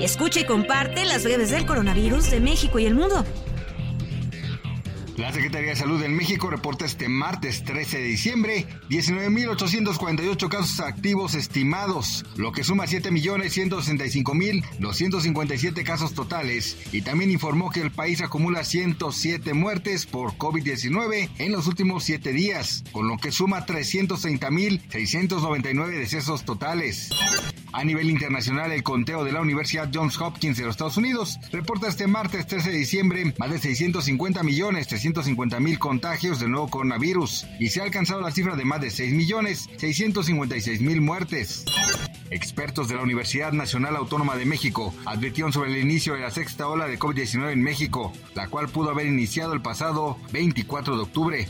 [0.00, 3.24] Escucha y comparte las breves del coronavirus de México y el mundo.
[5.20, 11.34] La Secretaría de Salud en México reporta este martes 13 de diciembre 19.848 casos activos
[11.34, 19.52] estimados, lo que suma 7.165.257 casos totales y también informó que el país acumula 107
[19.52, 27.10] muertes por COVID-19 en los últimos 7 días, con lo que suma 330.699 decesos totales.
[27.72, 31.86] A nivel internacional, el conteo de la Universidad Johns Hopkins de los Estados Unidos reporta
[31.86, 37.46] este martes 13 de diciembre más de 650 millones 350 mil contagios del nuevo coronavirus
[37.60, 41.64] y se ha alcanzado la cifra de más de 6 millones 656 mil muertes.
[42.30, 46.68] Expertos de la Universidad Nacional Autónoma de México advirtieron sobre el inicio de la sexta
[46.68, 51.48] ola de COVID-19 en México, la cual pudo haber iniciado el pasado 24 de octubre.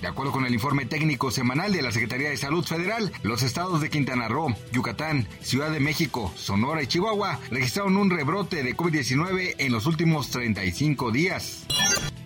[0.00, 3.80] De acuerdo con el informe técnico semanal de la Secretaría de Salud Federal, los estados
[3.80, 9.54] de Quintana Roo, Yucatán, Ciudad de México, Sonora y Chihuahua registraron un rebrote de COVID-19
[9.58, 11.66] en los últimos 35 días.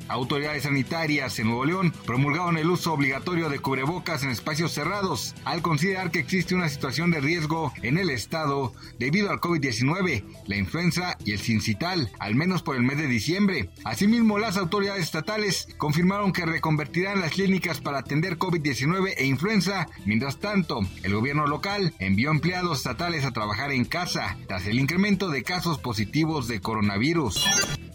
[0.08, 5.62] Autoridades sanitarias en Nuevo León promulgaron el uso obligatorio de cubrebocas en espacios cerrados al
[5.62, 11.16] considerar que existe una situación de riesgo en el estado debido al COVID-19, la influenza
[11.24, 13.70] y el sincital, al menos por el mes de diciembre.
[13.84, 19.88] Asimismo, las autoridades estatales confirmaron que reconvertirán las clínicas para atender COVID-19 e influenza.
[20.06, 25.28] Mientras tanto, el gobierno local envió empleados estatales a trabajar en casa tras el incremento
[25.28, 27.44] de casos positivos de coronavirus.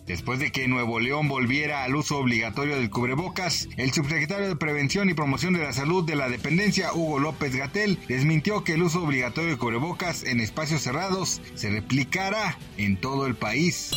[0.06, 5.10] Después de que Nuevo León volviera al uso obligatorio del cubrebocas, el subsecretario de Prevención
[5.10, 9.02] y Promoción de la Salud de la dependencia, Hugo López Gatel, desmintió que el uso
[9.02, 13.92] obligatorio de cubrebocas en espacios cerrados se replicará en todo el país.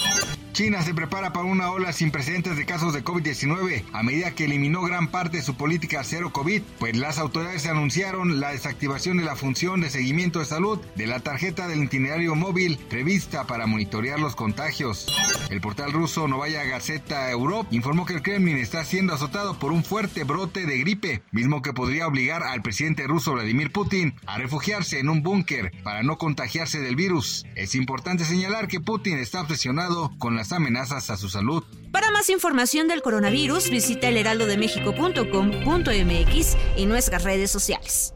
[0.53, 4.47] China se prepara para una ola sin precedentes de casos de COVID-19 a medida que
[4.47, 9.25] eliminó gran parte de su política cero COVID, pues las autoridades anunciaron la desactivación de
[9.25, 14.19] la función de seguimiento de salud de la tarjeta del itinerario móvil prevista para monitorear
[14.19, 15.07] los contagios.
[15.51, 19.83] El portal ruso Novaya Gazeta Europe informó que el Kremlin está siendo azotado por un
[19.83, 25.01] fuerte brote de gripe, mismo que podría obligar al presidente ruso Vladimir Putin a refugiarse
[25.01, 27.45] en un búnker para no contagiarse del virus.
[27.55, 31.65] Es importante señalar que Putin está obsesionado con las amenazas a su salud.
[31.91, 38.16] Para más información del coronavirus, visita elheraldodemexico.com.mx y nuestras redes sociales.